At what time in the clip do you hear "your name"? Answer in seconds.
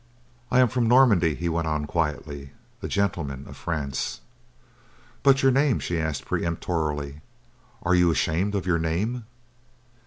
5.43-5.77, 8.65-9.25